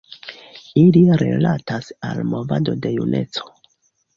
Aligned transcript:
Ili 0.83 1.03
rilatas 1.23 1.91
al 2.09 2.25
movado 2.33 2.77
de 2.87 2.95
juneco. 2.99 3.55